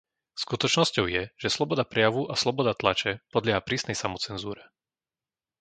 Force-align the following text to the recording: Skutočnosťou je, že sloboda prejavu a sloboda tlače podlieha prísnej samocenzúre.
Skutočnosťou 0.43 1.05
je, 1.15 1.23
že 1.41 1.53
sloboda 1.55 1.83
prejavu 1.93 2.21
a 2.25 2.33
sloboda 2.43 2.73
tlače 2.81 3.11
podlieha 3.33 3.61
prísnej 3.67 3.93
samocenzúre. 4.03 4.63